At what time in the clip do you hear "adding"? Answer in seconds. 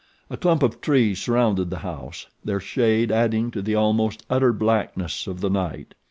3.11-3.51